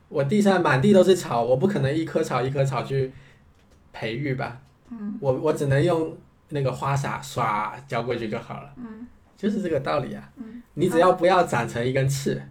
[0.09, 3.13] 我地上满地都是草，我不可能一棵草一棵草去
[3.93, 4.61] 培育吧？
[4.89, 6.17] 嗯我我只能用
[6.49, 10.29] 那个花洒刷浇过去就好了，嗯就是这个道理啊。
[10.35, 12.41] 嗯你只要不要长成一根刺，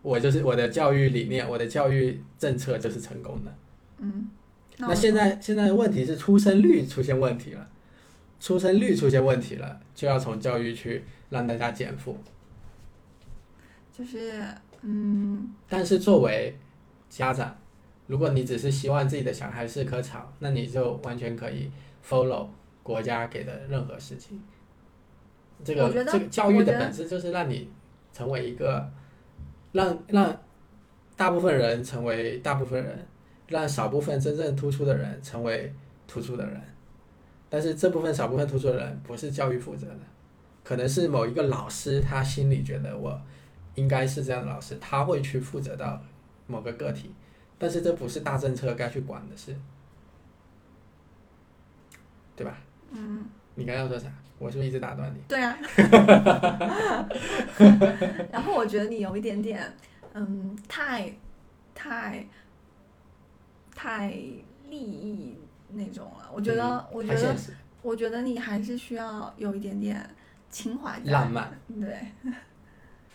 [0.00, 3.54] 我就是我的教育理念，我的教育政策就是成功的。
[3.98, 4.28] 嗯。
[4.78, 7.68] 那现在现在问题是出生率出现问题了，
[8.38, 12.18] 出生率出现问题了，就要从教育去让大家减负。
[13.96, 14.42] 就是
[14.82, 16.54] 嗯但是作为
[17.08, 17.56] 家长，
[18.06, 21.70] 如果你只是希望自己的小孩是棵草，那你就完全可以
[22.06, 22.46] follow
[22.82, 24.42] 国家给的任何事情。
[25.64, 27.70] 这个这个教育的本质就是让你
[28.12, 28.86] 成为一个，
[29.72, 30.38] 让让
[31.16, 33.06] 大部分人成为大部分人，
[33.48, 35.72] 让少部分真正突出的人成为
[36.06, 36.60] 突出的人。
[37.48, 39.98] 但是这部分少部分突出的人不是教育负责的，
[40.64, 43.18] 可能是某一个老师他心里觉得我
[43.76, 46.02] 应该是这样的老师，他会去负责到
[46.46, 47.14] 某个个体，
[47.56, 49.54] 但是这不是大政策该去管的事，
[52.34, 52.58] 对吧？
[52.90, 54.08] 嗯，你刚刚要说啥？
[54.38, 55.20] 我是不是一直打断你？
[55.28, 55.56] 对啊。
[58.30, 59.62] 然后我觉得你有一点点，
[60.12, 61.10] 嗯，太
[61.74, 62.26] 太
[63.76, 64.08] 太
[64.70, 65.36] 利益
[65.74, 66.28] 那种了。
[66.34, 67.36] 我觉得，我觉得
[67.82, 70.04] 我觉得你还是需要有一点点
[70.50, 70.98] 情怀。
[71.04, 71.56] 浪漫。
[71.78, 71.94] 对，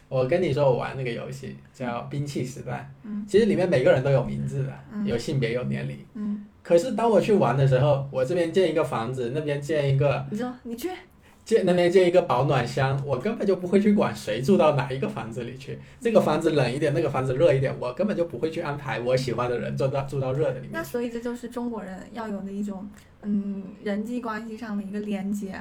[0.08, 5.98] 我跟你说，我玩那个游戏叫《兵器时代》，嗯其实里面每个人都有名字的，嗯有性别，有年龄。
[6.14, 10.90] 嗯，可是当我去玩的时候，我这边建一个房子，那边建一个你说你去，
[11.52, 15.78] 建那边建一个保暖箱，我根本就不会去管谁住到哪一个房子里去。
[16.00, 20.70] 这个房子冷一点，那个房子热一点，我根本就不会去安排我喜欢的人住到住到热的里面。
[20.72, 22.90] 那所以这就是中国人要有的一种，
[23.22, 25.54] 嗯，人际关系上的一个连接。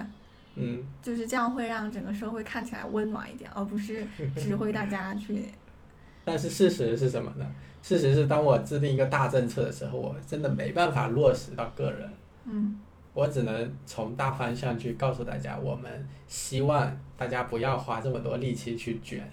[0.55, 4.07] 嗯，就是这样会让整个社会看起来温暖一点，而不是
[4.39, 5.45] 指挥大家去。
[6.25, 7.45] 但是事实是什么呢？
[7.83, 12.09] 事实是，当我制定一个大政策的时候，我真的没办法落实到个人。
[12.45, 12.79] 嗯
[13.21, 19.31] 我只能从大方向去告诉大家，我们希望大家不要花这么多力气去卷。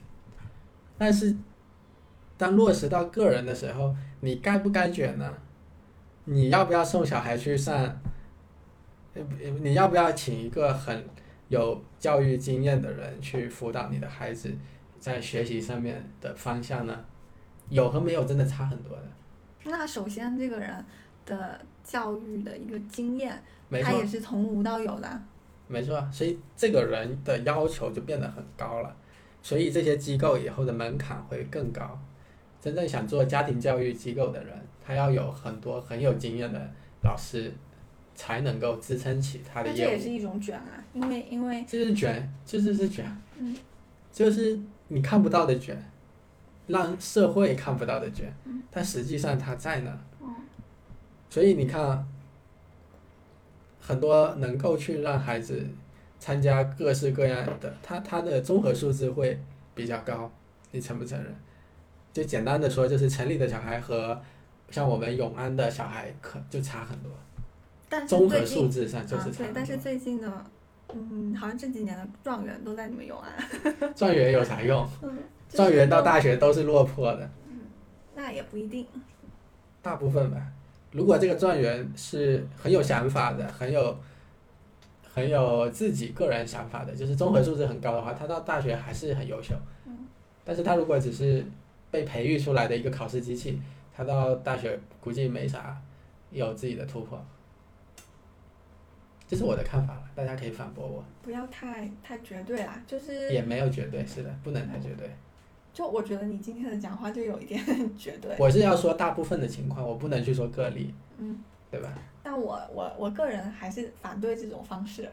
[0.98, 1.34] 但是，
[2.38, 5.34] 当落实到个人的时候，你该不该卷呢？
[6.26, 7.74] 你要不要送小孩去上？
[9.14, 9.24] 呃
[9.62, 11.06] 你要不要请一个很
[11.48, 14.54] 有教育经验的人去辅导你的孩子
[15.00, 17.06] 在学习上面的方向呢？
[17.70, 19.08] 有和没有真的差很多的，
[19.64, 20.86] 那首先这个人
[21.26, 24.06] 的教育的一个经验，没错他也。
[24.06, 25.22] 是从无到有的。
[25.70, 28.96] 没错，所以这个人的要求就变得很高了，
[29.42, 31.98] 所以这些机构以后的门槛会更高。
[32.62, 34.54] 真正想做家庭教育机构的人，
[34.86, 36.60] 他要有很多很有经验的
[37.04, 37.54] 老师，
[38.16, 39.78] 才能够支撑起他的业务。
[39.78, 43.06] 那这也是一种卷啊，因为因为这是卷，这就是卷，
[43.38, 43.56] 嗯
[44.12, 45.78] 就是你看不到的卷，
[46.68, 50.07] 让社会看不到的卷嗯，但实际上它在那。
[51.28, 52.06] 嗯所以你看啊，
[53.82, 55.66] 很多能够去让孩子
[56.20, 59.40] 参加各式各样的，他他的综合素质会
[59.76, 60.32] 比较高，
[60.72, 61.36] 你承不承认？
[62.14, 64.20] 就简单的说，就是城里的小孩和
[64.72, 67.12] 像我们永安的小孩可就差很多，
[67.88, 69.78] 但综合素质上就是差很但是。
[69.78, 70.46] 最近的，
[70.94, 73.94] 嗯，好像这几年的状元都在你们永安。
[73.94, 74.90] 状元有啥用？
[75.04, 75.18] 嗯，
[75.50, 77.30] 状元到大学都是落魄的，
[78.16, 78.88] 那也不一定。
[79.82, 80.42] 大部分吧。
[80.98, 83.96] 如果这个状元是很有想法的，很有
[85.08, 89.54] 很有自己个人想法的，就是综合素质很高的话，他到大学还是很优秀。
[89.86, 90.08] 嗯
[90.44, 91.46] 但是他如果只是
[91.92, 93.62] 被培育出来的一个考试机器，
[93.96, 95.80] 他到大学估计没啥
[96.32, 97.24] 有自己的突破。
[99.28, 105.08] 这是我的看法了，大家可以反驳我，不要太太绝对啦，就是也没有绝对，是的，不能太绝对。
[105.78, 107.64] 就我觉得你今天的讲话就有一点
[107.96, 108.36] 绝对。
[108.40, 111.94] 我是要说大部分的情况，我不能去说个例，嗯，对吧？
[112.24, 115.08] 但我我我个人还是反对这种方式，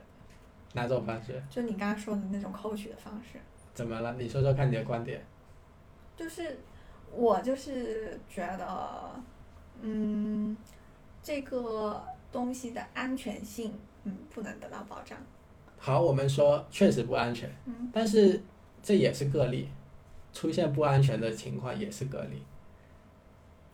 [0.72, 1.42] 哪种方式？
[1.50, 3.38] 就你刚刚说的那种 coach 的方式。
[3.74, 4.14] 怎么了？
[4.18, 5.22] 你说说看你的观点。
[6.16, 6.59] 就是
[7.12, 9.11] 我就是觉得，
[9.83, 10.57] 嗯，
[11.22, 13.74] 这个东西的安全性，
[14.05, 15.18] 嗯，不能得到保障。
[15.77, 18.40] 好，我们说确实不安全，嗯但是
[18.83, 19.68] 这也是个例，
[20.35, 22.42] 出现不安全的情况也是隔离。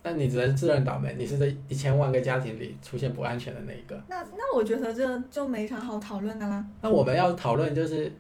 [0.03, 4.03] 那你只能自认倒霉，你是这一千万个家庭里出现不安全的那一个。
[4.09, 6.65] 那那我觉得这就没啥好讨论的啦。
[6.81, 8.11] 那我们要讨论就是，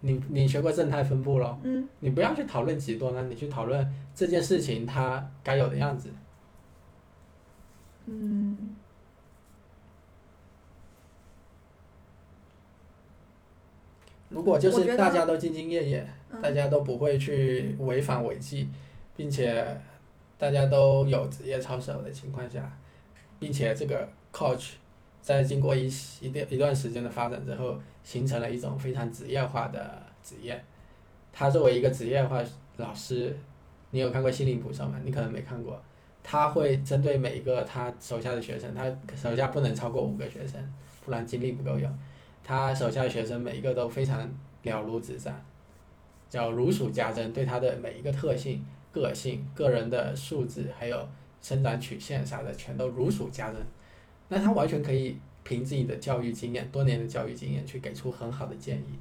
[0.00, 6.10] 你你学过正态分布咯，嗯，你不要去讨论极端了，你去讨论这件事情它该有的样子。
[8.06, 8.76] 嗯，
[14.28, 18.68] 如果就是大家都兢兢业业，嗯大家都不会去违反违纪，
[19.16, 19.64] 并且
[20.36, 22.70] 大家都有职业操守的情况下，
[23.38, 24.72] 并且这个 coach
[25.20, 30.62] 在经过一一段一段时间的发展之后，形成了一种非常职业化的职业。
[31.32, 32.42] 他作为一个职业化
[32.76, 33.36] 老师，
[33.90, 34.98] 你有看过《心灵捕手》吗？
[35.04, 35.80] 你可能没看过。
[36.22, 38.84] 他会针对每一个他手下的学生，他
[39.16, 40.60] 手下不能超过五个学生，
[41.04, 41.90] 不然精力不够用。
[42.44, 44.28] 他手下的学生每一个都非常
[44.62, 45.34] 了如指掌，
[46.28, 51.08] 叫如数家珍，对他的每一个特性、个性、个人的素质，还有
[51.40, 53.56] 生长曲线啥的，全都如数家珍。
[54.28, 58.98] 那他完全可以凭自己的教育经验、多年的教育经验去给出很好的建议，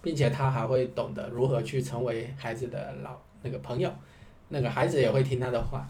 [0.00, 3.92] 并且他还会懂得如何去成为孩子的老那个朋友，
[4.48, 5.86] 那个孩子也会听他的话，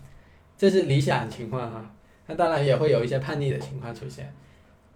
[0.59, 1.95] 这是理想情况哈。
[2.27, 4.35] 那当然也会有一些叛逆的情况出现，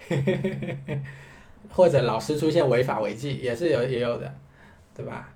[1.71, 4.35] 或者老师出现违法违纪也是有也有的，
[4.95, 5.33] 对吧？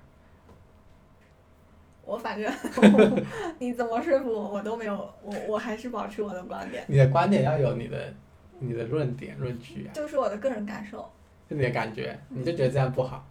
[2.05, 2.51] 我反正
[3.59, 6.83] 你怎么说服我，我都没有，我我还是保持我的观点。
[6.87, 8.13] 你的观点要有你的
[8.59, 11.09] 你的论点论据啊，就是我的个人感受，
[11.49, 13.25] 就你的感觉，你就觉得这样不好。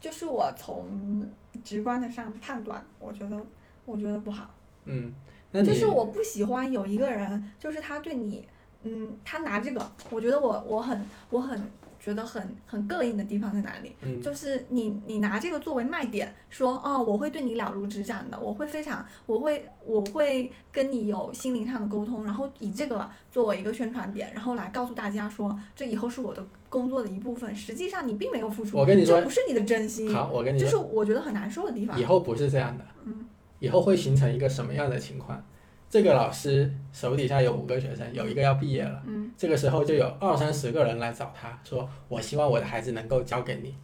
[0.00, 1.28] 就是我从
[1.64, 3.36] 直观的上判断，我觉得
[3.84, 4.48] 我觉得不好。
[4.84, 5.12] 嗯，
[5.50, 8.48] 那就是我不喜欢有一个人，就是他对你，
[8.84, 11.60] 嗯，他拿这个，我觉得我我很我很
[12.08, 13.94] 觉得很很膈应的地方在哪里？
[14.00, 27.54] 嗯就是你你拿这个作为卖点，说哦，我会对你了如指掌的，我会非常，我会我会跟你有心灵上的沟通，然后以这个作为一个宣传点，然后来告诉大家说，这以后是我的工作的一部分。
[27.54, 32.04] 实际上你并没有付出，我跟你说这不是你的真心，好，我跟你这是，我觉得很难受的地方以。
[32.04, 33.26] 后不是这样的，嗯
[33.58, 35.44] 以后会形成一个什么样的情况？
[35.90, 39.02] 这个老师手底下有五个学生，有一个要毕业了。
[39.06, 43.74] 嗯这个时候就有二三十个人来找他说：“我希望我的孩子能够交给你。”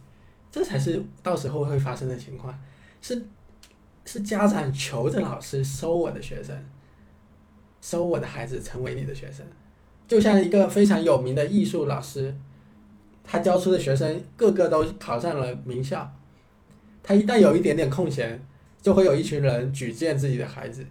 [0.51, 2.57] 这才是到时候会发生的情况，
[3.01, 3.25] 是
[4.05, 6.55] 是家长求着老师收我的学生，
[7.81, 9.45] 收我的孩子成为你的学生，
[10.07, 12.33] 就像一个非常有名的艺术老师，
[13.23, 16.09] 他教出的学生个个都考上了名校，
[17.03, 18.41] 他一旦有一点点空闲，
[18.81, 20.85] 就会有一群人举荐自己的孩子，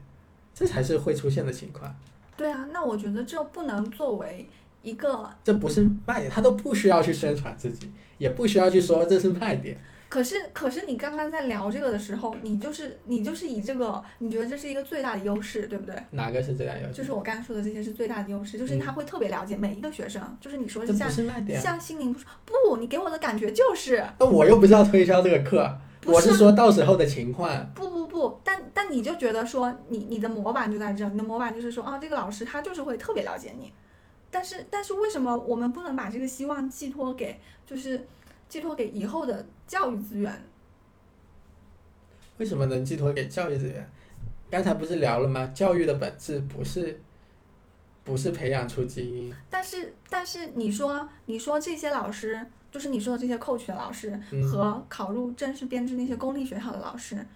[0.55, 1.95] 这才是会出现的情况。
[2.37, 4.49] 对啊，那我觉得这不能作为
[4.83, 9.77] 一个这不是卖点，他都不需要去宣传自己，也不需要去说这是卖点。
[10.09, 15.97] 可是，可是你刚刚在聊这个的时候，你就是你就是以这个，你觉得这是一个最大的优势，对不对？
[16.11, 16.93] 哪个是最大优势？
[16.93, 21.11] 就是我刚刚说的这些是最大的优势，就是他会特别了解每一个学生，就是你说这像。
[21.61, 22.21] 像心灵不
[22.69, 27.71] 不，你给我的感觉就是那我又不是要推销这个课，我不是是说到时候的情况。
[27.75, 33.73] 不不不，但但你就觉得说你你的模板就在这儿，你的模板就是说啊，这个老师他就是会特别了解你，
[34.31, 38.07] 但是但是为什么我们不能把这个希望寄托给就是
[38.49, 40.45] 寄托给以后的教育资源？
[42.39, 43.89] 为什么能寄托给教育资源？
[44.51, 45.51] 刚才不是聊了吗？
[45.55, 47.01] 教育的本质不是
[48.05, 57.27] 不是培养出精英，但是但是你说你说这些老师，就是你说的这些 coach 的老师、嗯和考入正式编制那些公立学校的老师，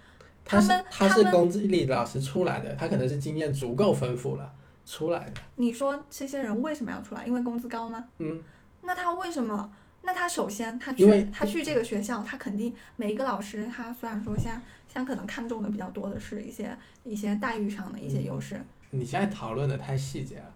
[0.44, 4.52] 他们他是公立老师出来的，他可能是经验足够丰富了
[4.84, 5.40] 出来的。
[5.56, 7.24] 你说这些人为什么要出来？
[7.26, 8.04] 因为工资高吗？
[8.18, 8.42] 嗯，
[8.82, 9.72] 那他为什么？
[10.02, 20.54] 那他首先他去他去这个学校，他肯定每一个老师，他虽然说像像可能看重的比较多的是一些一些待遇上的一些优势，你现在讨论的太细节了。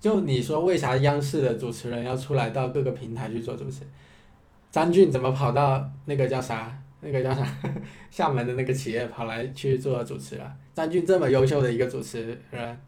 [0.00, 3.82] 就你说为啥央视的主持人要出来到各个平台去做主持？
[4.70, 6.76] 张俊怎么跑到那个叫啥？
[7.02, 7.46] 那个叫啥？
[8.10, 10.56] 厦门的那个企业跑来去做主持了？
[10.74, 12.80] 张俊这么优秀的一个主持人，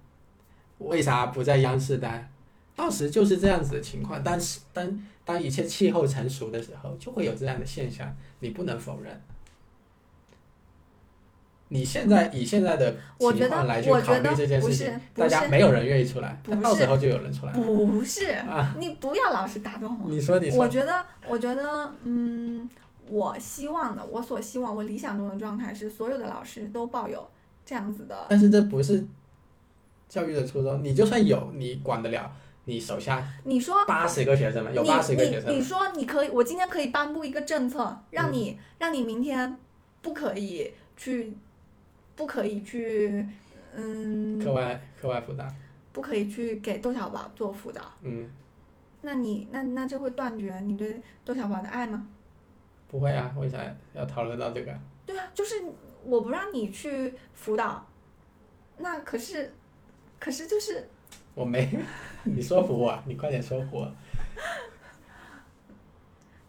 [0.79, 2.31] 为啥不在央视待？
[2.75, 9.21] 当时就是这样子的情况，但是当当一切气候成熟的时候，就会有这样的现象，你不能否认。
[11.73, 17.53] 你现在以现在的我觉得情况来去我觉得考虑这件不是事情，大家没有人愿意出来，到时候就有人出来。
[17.53, 20.11] 不是， 啊你不要老是打断我。
[20.11, 22.69] 你说，你说，我觉得，我觉得，嗯，
[23.09, 27.27] 我希望的，我所希望，我理想中的状态是，所有的老师都抱有
[27.65, 29.03] 这样子的，但是这不是
[30.09, 30.85] 教育的初衷。
[30.85, 32.31] 你就算有，你管得了
[32.65, 34.71] 你手下你说八十个学生吗？
[34.73, 39.57] 有八十个学你你生吗，说你可以，我今天可以颁布一个政策，让你、让你明天
[40.03, 41.33] 不可以去，
[42.23, 43.27] 不可以去，
[43.75, 45.45] 嗯，课外课外辅导，
[45.93, 47.83] 不可以去给窦小宝做辅导。
[48.03, 48.31] 嗯，
[49.01, 52.07] 那你那那就会断绝你对窦小宝的爱吗？
[52.87, 53.59] 不会啊，为啥
[53.93, 54.73] 要讨论到这个？
[55.05, 55.57] 对啊，就是
[56.05, 57.85] 我不让你去辅导，
[58.79, 59.53] 那可是，
[60.21, 60.89] 可是就是
[61.35, 61.69] 我没，
[62.23, 63.93] 你说服我，你快点说服我。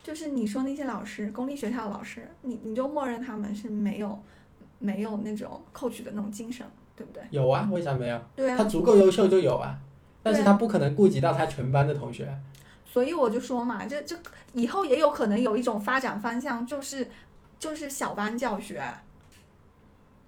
[0.03, 4.21] 就是你说那些老师，公立学校的老师，你你就默认他们是没有
[4.83, 7.23] 没有那种 coach 的那种精神，对不对？
[7.31, 8.21] 有啊，为啥没有？
[8.35, 9.79] 对啊他，足够优秀就有啊，
[10.21, 12.27] 但是他不可能顾及到他全班的同学。
[12.85, 14.13] 所以我就说嘛，这这
[14.51, 17.09] 以后也有可能有一种发展方向，就是
[17.57, 18.83] 就是小班教学。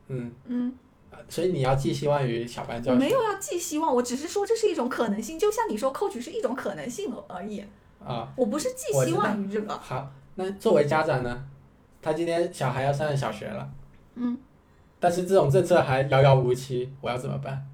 [0.08, 0.74] 嗯，嗯，
[1.28, 7.62] 所以你要寄希望于小班教学没有要寄希望，我只是说这是一种可能性，就像你说 coach 是一种可能性而已，
[8.02, 8.32] 啊。
[8.38, 9.78] 我不是寄希望于这个。
[9.78, 11.46] 好，那作为家长呢，
[12.02, 13.70] 他今天小孩要上小学了，
[14.16, 14.38] 嗯，
[15.00, 17.66] 但是这种政策还遥遥无期，我要怎么办？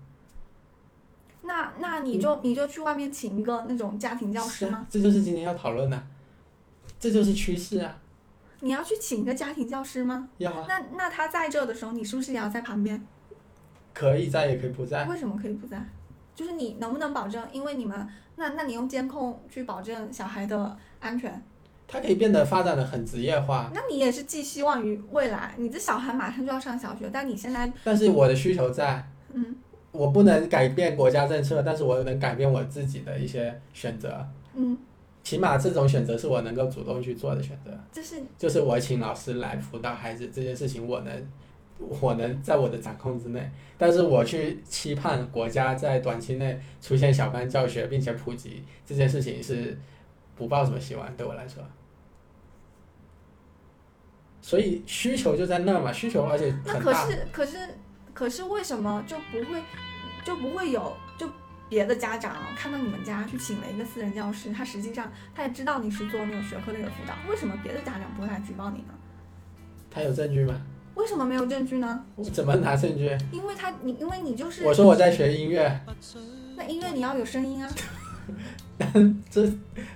[1.44, 4.78] 那那你就你就去外面请一个那种家庭教师吗？
[4.78, 6.04] 啊这就是今天要讨论的，
[7.00, 7.98] 这就是趋势啊。
[8.60, 10.30] 你要去请一个家庭教师吗？
[10.38, 13.06] 要啊，那那他在这的时候，你是不是也要在旁边？
[13.94, 15.06] 可以在也可以不在。
[15.06, 15.84] 为什么可以不在？
[16.36, 17.46] 就是你能不能保证？
[17.52, 21.44] 因为你们那那你用监控去保证小孩的安全，
[21.92, 25.54] 它可以变得发展的很职业化，那你也是寄希望于未来。
[25.58, 29.54] 你的小孩马上就要上小学，但你现在但是我的需求在，嗯
[29.92, 34.26] 我不能改变国家政策，但是我能改变我自己的一些选择。
[34.56, 34.78] 嗯，
[35.22, 37.72] 起码这种选择是我能够主动去做的选择。
[37.92, 41.30] 就是就是我请老师来辅导孩子这件事情，我能，
[42.00, 43.52] 我能在我的掌控之内。
[43.78, 49.78] 但是我去期盼国家在短期内出现小班教学并且普及这件事情是
[50.38, 51.62] 不抱什么希望，对我来说。
[54.42, 56.94] 所以需求就在那儿嘛，需求而且那可。
[56.94, 57.58] 是可是
[58.14, 59.62] 可是为什么就不会
[60.26, 61.28] 就不会有就
[61.70, 68.94] 别的家长看到你们家去请了一个私人教师，他实际上他也知道你是做那种学科类的辅导，为什么别的家长不会来举报你呢？
[69.90, 70.62] 他有证据吗？
[70.96, 72.06] 为什么没有证据呢？
[72.16, 73.18] 我怎么拿证据？
[73.32, 75.80] 因为他你因为你就是我说我在学音乐，
[76.58, 77.72] 那音乐你要有声音啊，
[79.30, 79.50] 这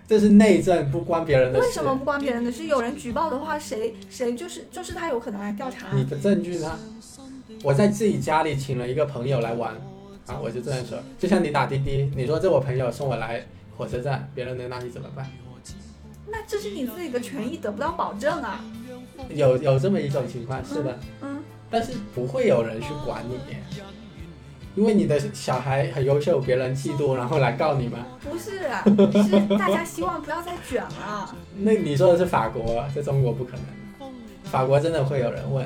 [0.08, 1.66] 这是内政，不关别人的事。
[1.66, 2.66] 为什么不关别人的事？
[2.66, 5.88] 有人举报的话，谁谁就是就是他有可能来调查。
[5.94, 6.80] 你的证据呢？
[7.64, 9.74] 我在自己家里请了一个朋友来玩，
[10.28, 15.30] 啊，我就这样说，就像你打滴滴，你说这我朋友送我来火车站，别人能拿你怎么办？
[16.28, 18.64] 那这是你自己的权益得不到保证啊。
[19.30, 23.38] 有有这么一种情况，是的，嗯，但是不会有人去管你，
[24.76, 28.06] 因为你的小孩很优秀，别人嫉妒然后来告你吗？
[28.22, 28.60] 不是，
[29.24, 31.34] 是大家希望不要再卷了。
[31.60, 34.12] 那你说的是法国，在中国不可能，
[34.44, 35.66] 法国真的会有人问，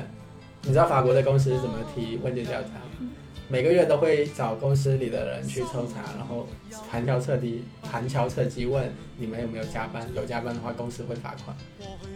[0.62, 3.10] 你知道法国的公司怎么提问卷调查吗？
[3.48, 6.46] 每个月都会找公司里的人去抽查，然后
[6.88, 11.56] 旁敲侧击、旁敲侧击问你们有没有加班，有加班的话公司会罚款。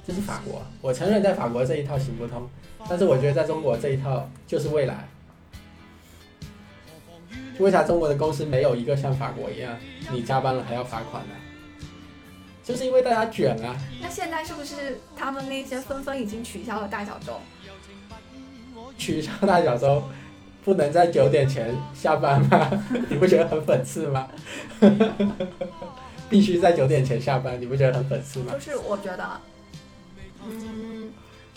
[0.06, 2.48] 这是法国，我承认在法国这一套行不通，
[2.88, 5.08] 但是我觉得在中国这一套就是未来。
[7.58, 9.76] 为啥中国的公司没有一个像法国一样，
[10.12, 11.34] 你加班了还要罚款呢？
[12.62, 13.76] 就是因为大家卷啊。
[14.00, 17.40] 那现在是不是他们那些纷纷已经取消了大小周？
[18.96, 20.02] 取消大小周，
[20.64, 22.70] 不能在九点前下班吗？
[23.10, 24.28] 你不觉得很讽刺吗？
[26.30, 28.52] 必须在九点前下班，你不觉得很讽刺吗？
[28.54, 29.40] 就是我觉得，
[30.46, 30.93] 嗯，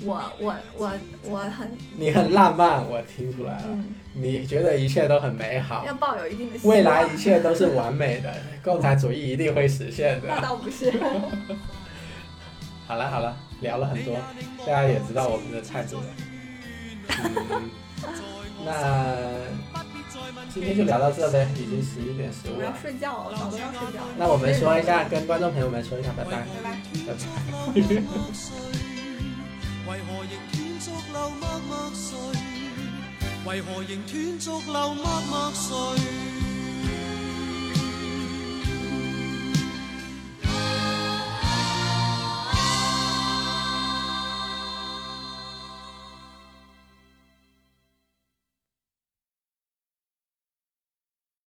[0.04, 0.92] 我我我
[1.24, 3.64] 我很你很浪漫，我听出来了。
[3.68, 8.34] 嗯，你觉得一切都很美好，要抱有一定的未来一切都是完美的，
[8.64, 10.42] 共产主义一定会实现的那的。
[10.42, 10.94] 倒不是。
[12.88, 14.16] 好了好了，聊了很多，
[14.66, 16.04] 大家也知道我们的态度了。
[17.10, 17.70] 嗯，
[18.64, 19.16] 那
[20.54, 22.76] 今天就聊到这呗，已经十一点十五我要了。
[22.82, 24.14] 睡觉了，老公要睡觉了。
[24.18, 26.32] 那我们说一下，跟观众朋友们说一下，拜拜。
[26.32, 26.78] 拜拜。
[27.08, 27.14] 拜
[27.82, 28.87] 拜。
[29.88, 32.12] 为何仍断续流默默睡？
[33.46, 36.47] 为何仍断续流默默睡？